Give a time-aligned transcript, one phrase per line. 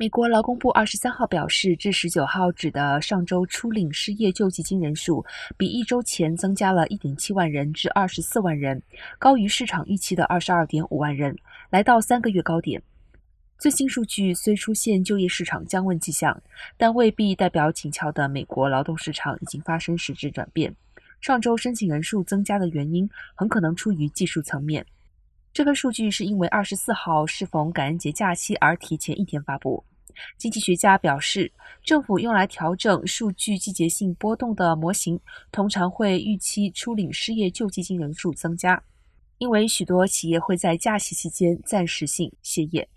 [0.00, 5.26] 美国劳工部二十三号表示，至十九号止的上周初领失业救济金人数
[5.56, 8.80] 比一周前增加了一点七万人至二十四万人，
[9.18, 11.36] 高于市场预期的二十二点五万人，
[11.70, 12.80] 来到三个月高点。
[13.58, 16.40] 最新数据虽出现就业市场降温迹象，
[16.76, 20.72] 但未必代表紧俏的美国劳动市场已经发生实质转变。
[21.20, 24.86] 上周申请人数增加的原因很可能出于技术层面。
[25.58, 29.82] 这份数据是因为二十四号适逢感恩节假期而提前一天发布。
[30.36, 35.18] 经济学家表示，政府用来调整数据季节性波动的模型，
[35.50, 38.80] 通常会预期初领失业救济金人数增加，
[39.38, 42.88] 因为许多企业会在假期期间暂时性歇业。